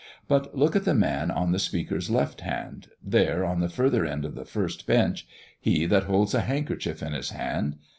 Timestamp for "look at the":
0.57-0.95